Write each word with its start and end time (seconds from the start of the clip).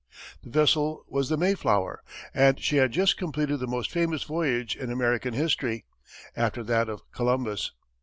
The 0.41 0.49
vessel 0.49 1.05
was 1.07 1.29
the 1.29 1.37
Mayflower, 1.37 2.01
and 2.33 2.59
she 2.59 2.77
had 2.77 2.91
just 2.91 3.17
completed 3.17 3.59
the 3.59 3.67
most 3.67 3.91
famous 3.91 4.23
voyage 4.23 4.75
in 4.75 4.91
American 4.91 5.35
history, 5.35 5.85
after 6.35 6.63
that 6.63 6.89
of 6.89 7.03
Columbus. 7.11 7.69